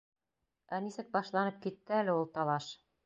Ә 0.77 0.79
нисек 0.85 1.11
башланып 1.17 1.59
китте 1.67 1.97
әле 1.99 2.17
ул 2.19 2.27
талаш? 2.39 2.73